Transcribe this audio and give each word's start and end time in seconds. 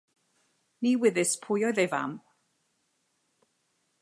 Ni 0.83 0.93
wyddys 0.99 1.33
pwy 1.43 1.67
oedd 1.67 1.83
ei 1.83 1.89
fam. 1.93 2.13